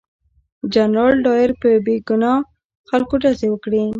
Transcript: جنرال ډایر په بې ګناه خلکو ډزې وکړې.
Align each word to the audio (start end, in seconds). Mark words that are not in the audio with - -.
جنرال 0.73 1.13
ډایر 1.25 1.51
په 1.61 1.69
بې 1.85 1.95
ګناه 2.07 2.35
خلکو 2.89 3.15
ډزې 3.23 3.47
وکړې. 3.51 3.83